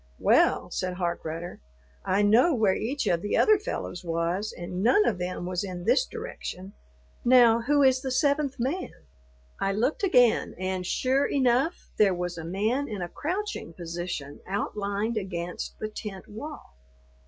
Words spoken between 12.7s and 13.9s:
in a crouching